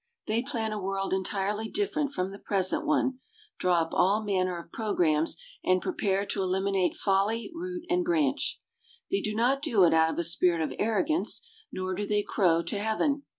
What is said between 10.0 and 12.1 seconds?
of a spirit of arrogance, nor do